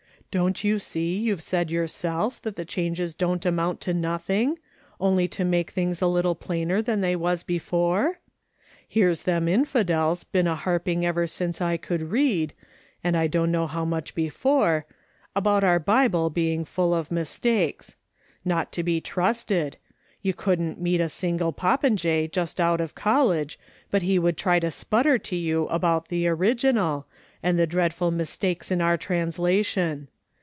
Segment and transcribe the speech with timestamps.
[0.31, 4.57] Don't you see you've said yourself that the changes don't amount to nothing,
[4.97, 8.19] only to make things a little plainer than they was before?
[8.87, 12.53] Here's them infidels been a harping ever since I could read,
[13.03, 14.85] and I dunno how much before,
[15.35, 17.97] about our Bible being full of mistakes;
[18.45, 19.75] not to be trusted;
[20.21, 23.59] you couldn't meet a little popinjay just out of college
[23.89, 27.05] but he would try to sputter to you about the * original,'
[27.43, 30.07] and the dreadful mistakes in our translation.